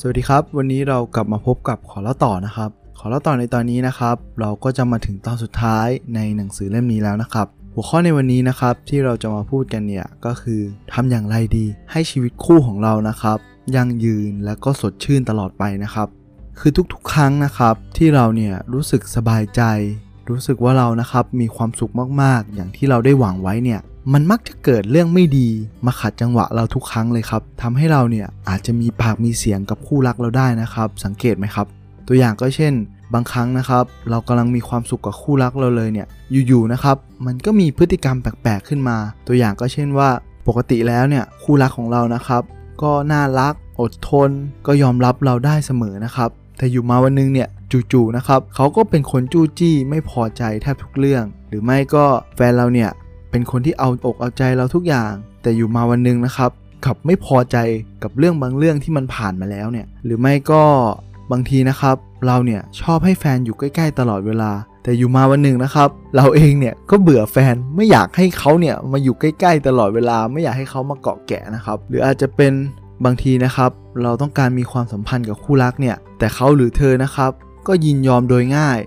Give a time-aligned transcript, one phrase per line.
[0.00, 10.60] สวัสดีครับ วันนี้เรากลับมาพบกับขอเล่าต่อนะครับ ขอเล่าต่อในตอนนี้นะครับ เราก็จะมาถึงตอนสุดท้ายในหนังสือเล่มนี้แล้วนะครับ หัวข้อในวันนี้นะครับที่เราจะมาพูดกันเนี่ยก็คือ
[10.92, 13.38] ทำอย่างไรดี ให้ชีวิตคู่ของเรานะครับ
[13.76, 16.08] ยั่งยืนและก็สดชื่นตลอดไปนะครับ
[16.58, 19.62] คือทุกๆ ครั้งนะครับ ที่เราเนี่ยรู้สึกสบายใจ
[20.28, 21.92] รู้สึกว่าเรานะครับมีความสุข
[22.22, 23.80] มากๆ อย่างที่เราได้หวังไว้เนี่ย
[24.12, 25.48] มันมักจะเกิดเรื่องไม่ดี
[25.86, 31.66] มาขัดจังหวะเราทุกครั้งเลยครับทำให้เราเนี่ยอาจจะมีปากมีเสียงกับคู่รักเราได้นะครับ สังเกตไหมครับ
[32.08, 32.72] ตัวอย่างก็เช่น
[33.14, 36.06] บางครั้งนะครับ เรากำลังมีความสุขกับคู่รักเราเลยเนี่ย
[36.48, 40.10] อยู่ๆนะครับ มันก็มีพฤติกรรมแปลกๆขึ้นมา ตัวอย่างก็เช่นว่า
[40.46, 42.42] ปกติแล้วเนี่ยคู่รักของเรานะครับ
[42.82, 44.30] ก็น่ารักอดทน
[44.66, 47.48] ก็ยอมรับเราได้เสมอนะครับแต่อยู่มาวันนึงเนี่ย
[47.92, 52.04] จู่ๆนะครับเขาก็เป็นคนจู้จี้ไม่พอใจแทบทุกเรื่อง หรือไม่ก็
[52.36, 52.90] แฟนเราเนี่ย
[53.30, 56.50] เป็นคนที่เอาอกเอาใจเราทุกอย่าง แต่อยู่มาวันนึงนะครับ
[56.84, 57.56] กลับไม่พอใจ
[58.02, 60.62] กับเรื่องบางเรื่องที่มันผ่านมาแล้วเนี่ย หรือไม่ก็
[61.32, 72.52] บางทีนะครับ เราเนี่ยชอบให้แฟนอยู่ใกล้ ๆ ตลอดเวลา แต่อยู่มาวันหนึ่งนะครับ เราเองเนี่ยก็เบื่อแฟนไม่อยากให้เขาเนี่ยมาอยู่ใกล้ ๆ ตลอดเวลา ไม่อยากให้เขามาเกาะแกะนะครับ หรืออาจจะเป็น
[73.04, 73.70] บางทีนะครับ
[74.02, 77.30] เราต้องการมีความสัมพันธ์กับคู่รักเนี่ย แต่เขาหรือเธอนะครับ
[77.66, 78.78] ก็ยินยอมโดยง่าย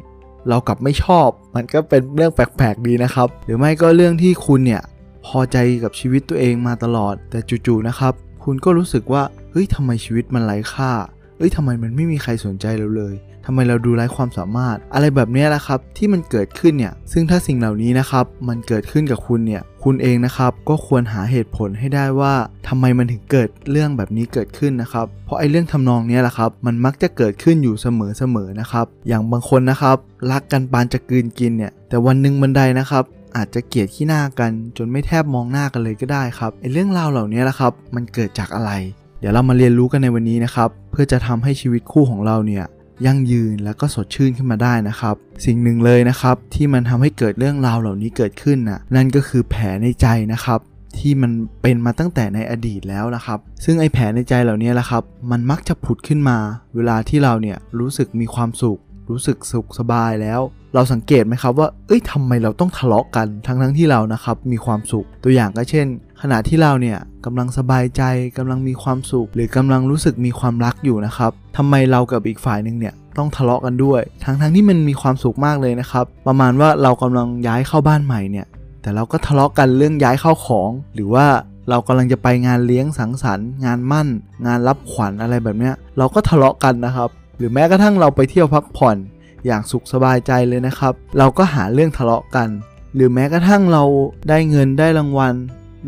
[0.50, 4.82] เรากลับไม่ชอบ มันก็เป็นเรื่องแปลกๆดีนะครับ หรือไม่ก็เรื่องที่คุณเนี่ย
[5.26, 8.14] พอใจกับชีวิตตัวเองมาตลอด แต่จู่ๆนะครับ
[8.44, 10.92] คุณก็รู้สึกว่าเฮ้ยทำไมชีวิตมันไร้ค่า
[11.38, 13.14] เอ้ยทำไมมันไม่มีใครสนใจเราเลย
[13.46, 22.34] ทำไมเราดูไร้ความสามารถ อะไรแบบนี้แหละครับที่มันเกิดขึ้นเนี่ยซึ่งถ้าสิ่งเหล่านี้นะครับมันเกิดขึ้นกับคุณเนี่ยคุณเองนะครับก็ควรหาเหตุผลให้ได้ว่า
[22.68, 27.88] ทำไมมันถึงเกิดเรื่องแบบนี้เกิดขึ้นนะครับ เพราะไอ้เรื่องทำนองนี้แหละครับมันมักจะเกิดขึ้นอยู่เส
[28.36, 29.98] มอๆนะครับ อย่างบางคนนะครับ
[30.32, 33.04] รักกันปานจะกืนกินเนี่ยแต่วันหนึ่งบันไดนะครับ
[33.36, 38.72] อาจจะเกลียดขี้หน้ากันจนไม่แทบมองหน้ากันเลยก็ได้ครับไอ้เรื่องราวเหล่านี้แหละครับ มันเกิดจากอะไร
[39.20, 42.66] เดี๋ยวเรามาเรียนรู้กันในวันนี้นะครับ เพื่อจะทำให้ชีวิตคู่ของเราเนี่ย
[43.06, 50.60] ยั่งยืนและก็สดชื่นขึ้นมาได้นะครับ สิ่งหนึ่งเลยนะครับที่มันทำให้เกิดเรื่องราวเหล่านี้เกิดขึ้นนะนั่นก็คือแผลในใจนะครับ
[50.98, 51.32] ที่มัน
[51.62, 56.38] เป็นมาตั้งแต่ในอดีตแล้วนะครับ ซึ่งไอ้แผลในใจเหล่านี้แหละครับ มันมักจะผุดขึ้นมา
[56.76, 58.80] เวลาที่เราเนี่ยรู้สึกมีความสุข
[59.12, 60.42] รู้สึกสุขสบายแล้ว
[60.76, 65.88] เราสังเกตไหมครับว่า เอ้ยทำไมเราต้องทะเลาะกัน ทั้งทั้งที่เรานะครับมีความสุข ตัวอย่างก็เช่น
[66.22, 68.02] ขณะที่เราเนี่ยกำลังสบายใจ
[68.38, 78.48] กำลังมีความสุข หรือกำลังรู้สึกมีความรักอยู่นะครับทำไมเรากับอีกฝ่ายหนึ่งเนี่ยต้องทะเลาะกันด้วย ทั้งทั้งที่มันมีความสุขมากเลยนะครับ ประมาณว่าเรากำลังย้ายเข้าบ้านใหม่เนี่ย
[78.82, 81.26] แต่เราก็ทะเลาะกันเรื่องย้ายเข้าของ หรือว่า
[81.70, 84.08] เรากำลังจะไปงานเลี้ยงสังสรรค์ งานมั่น
[84.46, 88.98] งานรับขวัญอะไรแบบเนี้ย เราก็ทะเลาะกันนะครับหรือแม้กระทั่งเราไปเที่ยวพักผ่อน
[89.46, 92.50] อย่างสุขสบายใจเลยนะครับ เราก็หาเรื่องทะเลาะกัน
[92.96, 93.84] หรือแม้กระทั่งเรา
[94.30, 95.34] ได้เงินได้รางวัล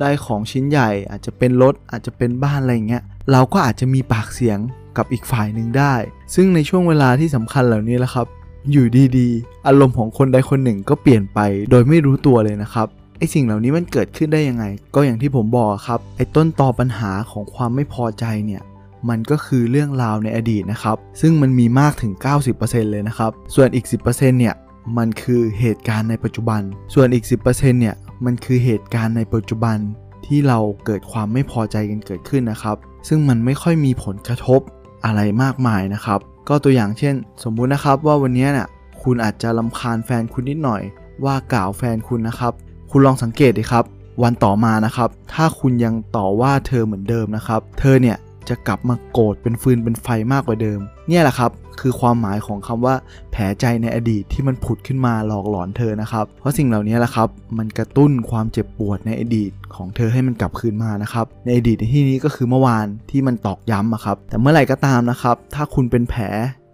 [0.02, 4.60] ได้ของชิ้นใหญ่ อาจจะเป็นรถอาจจะเป็นบ้านอะไรเงี้ยเราก็อาจจะมีปากเสียง
[4.98, 5.94] กับอีกฝ่ายหนึ่งได้
[6.36, 8.28] ซึ่งในช่วงเวลาที่สำคัญเหล่านี้แหละครับ
[8.72, 8.86] อยู่
[9.18, 11.40] ดีๆ อารมณ์ของคนใดคนหนึ่งก็เปลี่ยนไป
[11.70, 12.88] โดยไม่รู้ตัวเลยนะครับ
[13.18, 14.64] ไอสิ่งเหล่านี้มันเกิดขึ้นได้ยังไง
[14.96, 18.62] ก็อย่างที่ผมบอกครับไอต้นตอปัญหาของความไม่พอใจเนี่ย
[19.10, 22.14] มันก็คือเรื่องราวในอดีตนะครับ ซึ่งมันมีมากถึง
[22.52, 24.56] 90%เลยนะครับ ส่วนอีก 10%เนี่ย
[24.98, 26.62] มันคือเหตุการณ์ในปัจจุบัน
[26.94, 29.78] ส่วนอีก 10%เนี่ยมันคือเหตุการณ์ในปัจจุบัน
[30.26, 32.78] ที่เราเกิดความไม่พอใจกันเกิดขึ้นนะครับ
[33.08, 34.62] ซึ่งมันไม่ค่อยมีผลกระทบ
[35.06, 36.20] อะไรมากมายนะครับ
[36.50, 38.68] ก็ตัวอย่างเช่น สมมุตินะครับว่าวันนี้เนี่ย
[39.04, 40.82] คุณอาจจะลำคาญแฟนคุณนิดหน่อย
[41.26, 42.54] ว่ากล่าวแฟนคุณนะครับ
[42.92, 43.86] คุณลองสังเกตดิครับ
[44.24, 48.18] วันต่อมานะครับ ถ้าคุณยังต่อว่าเธอเหมือนเดิมนะครับ เธอเนี่ย
[48.50, 52.96] จะกลับมาโกรธเป็นฟืนเป็นไฟมากกว่าเดิม เนี่ยแหละครับ คือความหมายของคำว่า
[53.32, 66.24] แผลใจในอดีตที่มันผุดขึ้นมาหลอกหลอนเธอนะครับ เพราะสิ่งเหล่านี้แหละครับ มันกระตุ้นความเจ็บปวดในอดีตของเธอให้มันกลับคืนมานะครับ ในอดีตในที่นี้ก็คือเมื่อวานที่มันตอกย้ำอะครับ แต่เมื่อไหร่ก็ตามนะครับ ถ้าคุณเป็นแผล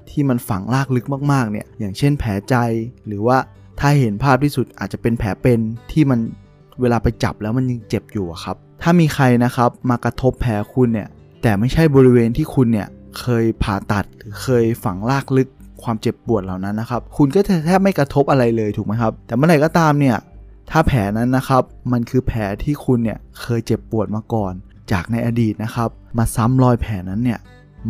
[0.09, 2.55] ที่มันฝังลากลึกมากๆเนี่ย อย่างเช่นแผลใจ
[3.07, 3.37] หรือว่า
[3.79, 5.59] ถ้าเห็นภาพที่สุดอาจจะเป็นแผลเป็น
[5.91, 6.19] ที่มัน
[6.81, 11.07] เวลาไปจับแล้วมันยังเจ็บอยู่ครับ ถ้ามีใครนะครับมากระทบแผลคุณเนี่ย
[11.41, 12.87] แต่ไม่ใช่บริเวณที่คุณเนี่ย
[13.19, 15.49] เคยผ่าตัดหรือเคยฝังลากลึก
[15.83, 20.17] ความเจ็บปวดเหล่านั้นนะครับ คุณก็แทบไม่กระทบอะไรเลยถูกไหมครับ แต่เมื่อไหร่ก็ตามเนี่ย
[20.71, 24.53] ถ้าแผลนั้นนะครับ มันคือแผลที่คุณเนี่ยเคยเจ็บปวดมาก่อน
[24.91, 27.39] จากในอดีตนะครับ มาซ้ำรอยแผลนั้นเนี่ย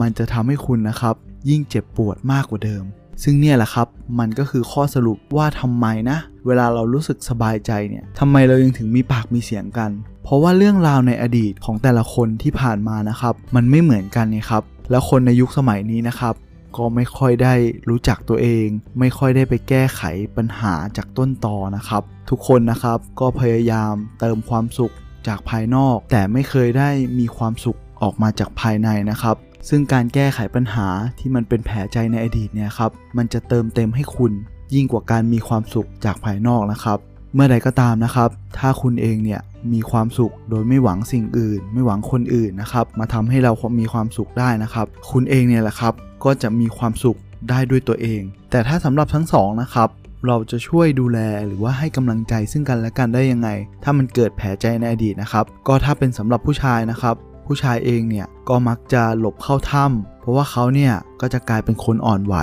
[0.01, 1.16] มันจะทำให้คุณนะครับ
[1.50, 2.84] ยิ่งเจ็บปวดมากกว่าเดิม
[3.24, 3.88] ซึ่งเนี่ยแหละครับ
[4.19, 9.90] มันก็คือข้อสรุปว่าทำไมนะ เวลาเรารู้สึกสบายใจเนี่ยทำไมเรายังถึงมีปากมีเสียงกัน
[10.30, 16.36] เพราะว่าเรื่องราวในอดีตของแต่ละคนที่ผ่านมานะครับ มันไม่เหมือนกันไงครับ แล้วคนในยุคสมัยนี้นะครับ
[16.78, 17.54] ก็ไม่ค่อยได้
[17.90, 18.68] รู้จักตัวเอง
[19.00, 20.02] ไม่ค่อยได้ไปแก้ไข
[20.38, 24.94] ปัญหาจากต้นตอนะครับ ทุกคนนะครับก็พยายามเติมความสุข
[25.28, 26.90] จากภายนอก แต่ไม่เคยได้
[27.20, 29.36] มีความสุขออกมาจากภายในนะครับ
[29.70, 30.88] ซึ่งการแก้ไขปัญหา
[31.20, 34.32] ที่มันเป็นแผลใจในอดีตเนี่ยครับ มันจะเติมเต็มให้คุณ
[34.75, 36.98] ยิ่งกว่าการมีความสุขจากภายนอกนะครับ
[37.34, 39.42] เมื่อใดก็ตามนะครับ ถ้าคุณเองเนี่ย
[39.74, 47.18] มีความสุขโดยไม่หวังสิ่งอื่น ไม่หวังคนอื่นนะครับ มาทำให้เรามีความสุขได้นะครับ คุณเองเนี่ยแหละครับ ก็จะมีความสุข
[47.50, 48.22] ได้ด้วยตัวเอง
[48.52, 49.90] แต่ถ้าสำหรับทั้งสองนะครับ
[50.28, 53.50] เราจะช่วยดูแลหรือว่าให้กำลังใจซึ่งกันและกันได้ยังไง
[53.84, 57.16] ถ้ามันเกิดแผลใจในอดีตนะครับ ก็ถ้าเป็นสำหรับผู้ชายนะครับ
[57.48, 62.36] ผู้ชายเองเนี่ยก็มักจะหลบเข้าถ้ำเพราะว่าเขาเนี่ยก็จะกลายเป็นคนอ่อนไหว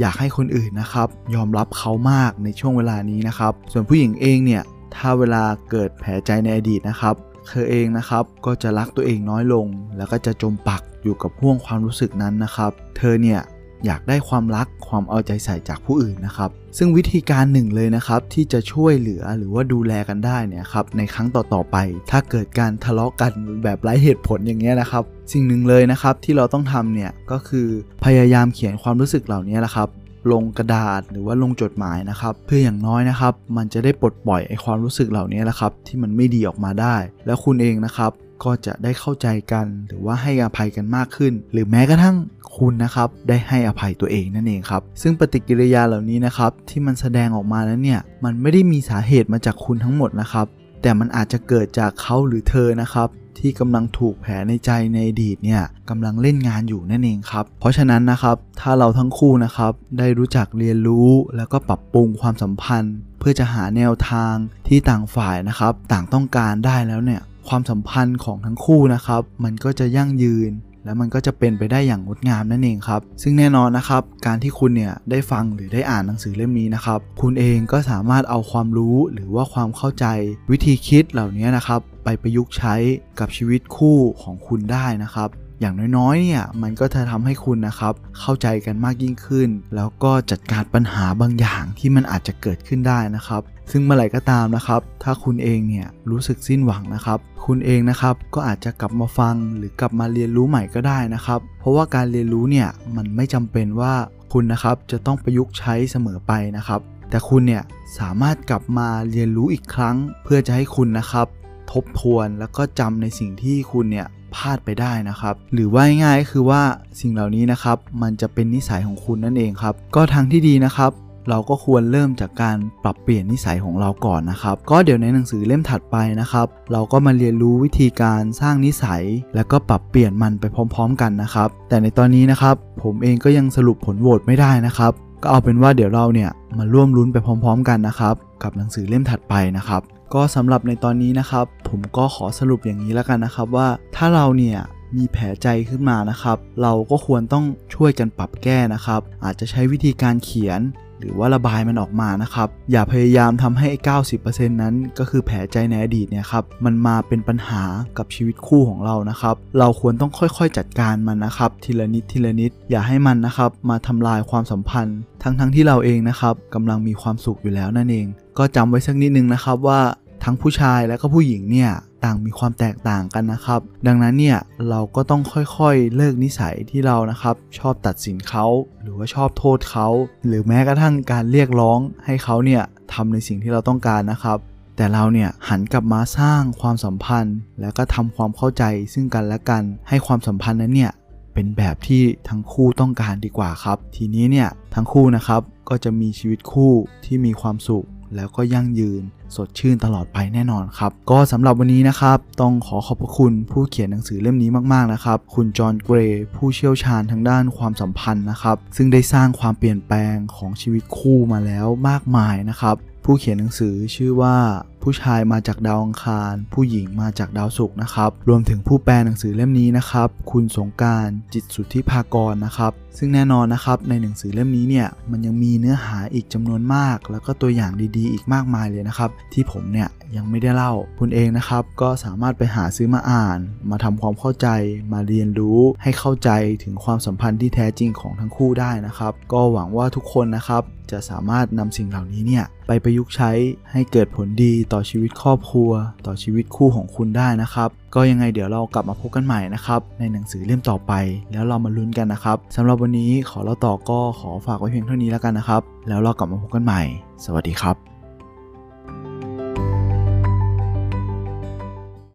[0.00, 4.62] อยากให้คนอื่นนะครับ ยอมรับเขามากในช่วงเวลานี้นะครับ ส่วนผู้หญิงเองเนี่ย
[4.96, 7.14] ถ้าเวลาเกิดแผลใจในอดีตนะครับ
[7.48, 9.66] เธอเองนะครับก็จะรักตัวเองน้อยลง
[9.96, 13.40] แล้วก็จะจมปักอยู่กับห่วงความรู้สึกนั้นนะครับ เธอเนี่ย
[13.86, 21.76] อยากได้ความรักความเอาใจใส่จากผู้อื่นนะครับ ซึ่งวิธีการหนึ่งเลยนะครับ ที่จะช่วยเหลือหรือว่าดูแลกันได้เนี่ยครับในครั้งต่อๆไป
[22.10, 23.32] ถ้าเกิดการทะเลาะกัน
[23.64, 27.68] แบบไร้เหตุผลอย่างเงี้ยนะครับ สิ่งหนึ่งเลยนะครับที่เราต้องทำเนี่ยก็คือ
[28.04, 29.88] พยายามเขียนความรู้สึกเหล่านี้นะครับ
[30.32, 36.96] ลงกระดาษ หรือว่าลงจดหมายนะครับ เพื่ออย่างน้อยนะครับ มันจะได้ปลดปล่อยไอความรู้สึกเหล่านี้แหละครับ ที่มันไม่ดีออกมาได้
[37.26, 38.12] แล้วคุณเองนะครับ
[38.44, 42.16] ก็จะได้เข้าใจกันหรือว่าให้อภัยกันมากขึ้น หรือแม้กระทั่ง
[42.58, 50.46] คุณนะครับได้ให้อภัยตัวเองนั่นเองครับ ซึ่งปฏิกิริยาเหล่านี้นะครับที่มันแสดงออกมานั้นเนี่ยมันไม่ได้มีสาเหตุมาจากคุณทั้งหมดนะครับ
[50.82, 64.34] แต่มันอาจจะเกิดจากเขาหรือเธอนะครับ ที่กำลังถูกแผลในใจในอดีตเนี่ยกำลังเล่นงานอยู่นั่นเองครับ เพราะฉะนั้นนะครับถ้าเราทั้งคู่นะครับได้รู้จักเรียนรู้แล้วก็ปรับปรุงความสัมพันธ์ เพื่อจะหาแนวทาง
[64.68, 70.50] ที่ต่างฝ่ายนะครับ ต่างต้องการได้แล้วเนี่ยความสัมพันธ์ของทั้งคู่นะครับ มันก็จะยั่งยืน
[70.86, 80.06] แล้วมันก็จะเป็นไปได้อย่างงดงามนั่นเองครับ ซึ่งแน่นอนนะครับ การที่คุณเนี่ยได้ฟังหรือได้อ่านหนังสือเล่มนี้นะครับ คุณเองก็สามารถเอาความรู้หรือว่าความเข้าใจ
[80.50, 82.74] วิธีคิดเหล่านี้นะครับ ไปประยุกต์ใช้
[83.20, 85.28] กับชีวิตคู่ของคุณได้นะครับ
[85.60, 103.94] อย่างน้อยๆเนี่ยมันก็จะทำให้คุณนะครับเข้าใจกันมากยิ่งขึ้น แล้วก็จัดการปัญหาบางอย่างที่มันอาจจะเกิดขึ้นได้นะครับ ซึ่งเมื่อไหร่ก็ตามนะครับ ถ้าคุณเองเนี่ยรู้สึกสิ้นหวังนะครับ คุณเองนะครับก็อาจจะกลับมาฟังหรือกลับมาเรียนรู้ใหม่ก็ได้นะครับ เพราะว่าการเรียนรู้เนี่ยมันไม่จำเป็นว่า
[104.32, 106.80] คุณนะครับจะต้องประยุกต์ใช้เสมอไปนะครับ
[107.10, 107.62] แต่คุณเนี่ย
[107.98, 111.26] สามารถกลับมาเรียนรู้อีกครั้ง เพื่อจะให้คุณนะครับ
[111.72, 116.62] ทบทวนแล้วก็จำในสิ่งที่คุณเนี่ย พลาดไปได้นะครับ หรือว่าง่ายๆคือว่า
[117.00, 120.92] สิ่งเหล่านี้นะครับ มันจะเป็นนิสัยของคุณนั่นเองครับ ก็ทางที่ดีนะครับ
[121.30, 129.02] เราก็ควรเริ่มจากการปรับเปลี่ยนนิสัยของเราก่อนนะครับ ก็เดี๋ยวในหนังสือเล่มถัดไปนะครับ เราก็มาเรียนรู้วิธีการสร้างนิสัย
[129.34, 134.92] แล้วก็ปรับเปลี่ยนมันไปพร้อม ๆ กันนะครับ แต่ในตอนนี้นะครับผมเองก็ยังสรุปผลโหวตไม่ได้นะครับ
[135.22, 139.82] ก็เอาเป็นว่าเดี๋ยวเราเนี่ยมาร่วมลุ้นไปพร้อม ๆ กันนะครับ กับหนังสือเล่มถัดไปนะครับ
[140.14, 144.58] ก็สำหรับในตอนนี้นะครับ ผมก็ขอสรุปอย่างนี้แล้วกันนะครับว่าถ้าเราเนี่ย
[144.96, 147.44] มีแผลใจขึ้นมานะครับ เราก็ควรต้อง
[147.74, 150.60] ช่วยกันปรับแก้นะครับ อาจจะใช้วิธีการเขียน
[150.98, 153.68] หรือว่าระบายมันออกมานะครับ อย่าพยายามทำให้
[154.14, 157.62] 90%นั้นก็คือแผลใจในอดีตเนี่ยครับ มันมาเป็นปัญหา
[157.98, 168.06] กับชีวิตคู่ของเรานะครับ เราควรต้องค่อยๆจัดการมันนะครับ ทีละนิดทีละนิด อย่าให้มันนะครับมาทำลายความสัมพันธ์ ทั้งๆที่เราเองนะครับกำลังมีความสุขอยู่แล้วนั่นเอง
[168.38, 169.80] ก็จำไว้สักนิดนึงนะครับว่า
[170.24, 171.70] ทั้งผู้ชายและก็ผู้หญิงเนี่ย
[172.06, 174.38] ต่างมีความแตกต่างกันนะครับ ดังนั้นเนี่ย
[174.70, 178.46] เราก็ต้องค่อยๆ เลิกนิสัยที่เรานะครับชอบตัดสินเขา
[178.82, 179.88] หรือว่าชอบโทษเขา
[180.26, 184.38] หรือแม้กระทั่งการเรียกร้องให้เขาเนี่ยทำในสิ่งที่เราต้องการนะครับ
[184.76, 190.92] แต่เราเนี่ยหันกลับมาสร้างความสัมพันธ์ แล้วก็ทำความเข้าใจซึ่งกันและกัน ให้ความสัมพันธ์นั้นเนี่ย
[191.34, 196.72] เป็นแบบที่ทั้งคู่ต้องการดีกว่าครับ ทีนี้เนี่ยทั้งคู่นะครับก็จะมีชีวิตคู่
[197.04, 197.86] ที่มีความสุข
[198.16, 199.02] แล้วก็ยั่งยืน
[199.36, 214.36] สดชื่นตลอดไปแน่นอนครับ ก็สำหรับวันนี้นะครับ ต้องขอขอบพระคุณผู้เขียนหนังสือเล่มนี้มากๆนะครับ คุณจอห์นเกรย์ผู้เชี่ยวชาญทางด้านความสัมพันธ์นะครับ ซึ่งได้สร้างความเปลี่ยนแปลงของชีวิตคู่มาแล้วมากมายนะครับผู้เขียนหนังสือชื่อว่า
[214.82, 233.38] ผู้ชายมาจากดาวอังคาร ผู้หญิงมาจากดาวศุกร์นะครับ รวมถึงผู้แปลหนังสือเล่มนี้นะครับ คุณสงการจิตสุทธิภากรนะครับ ซึ่งแน่นอนนะครับในหนังสือเล่มนี้เนี่ยมันยังมีเนื้อหาอีกจำนวนมาก แล้วก็ตัวอย่างดีๆ อีกมากมายเลยนะครับ ที่ผมเนี่ยยังไม่ได้เล่าคุณเองนะครับ ก็สามารถไปหาซื้อมาอ่าน
[233.70, 234.48] มาทำความเข้าใจ
[234.92, 236.30] มาเรียนรู้ให้เข้าใจ
[236.64, 240.62] ถึงความสัมพันธ์ที่แท้จริงของทั้งคู่ได้นะครับ ก็หวังว่าทุกคนนะครับ
[240.92, 243.30] จะสามารถนำสิ่งเหล่านี้เนี่ยไปประยุกต์ใช้
[243.72, 245.70] ให้เกิดผลดีต่อชีวิตครอบครัว
[246.06, 250.92] ต่อชีวิตคู่ของคุณได้นะครับ ก็ยังไงเดี๋ยวเรากลับมาพบกันใหม่นะครับ ในหนังสือเล่มต่อไป
[251.32, 256.82] แล้วเรามาลุ้นกันนะครับสำหรับวันนี้ขอเล่าต่อก็ขอฝากไว้เพียงเท่านี้แล้วกันนะครับ แล้วเรากลับมาพบกันใหม่
[257.24, 257.85] สวัสดีครับ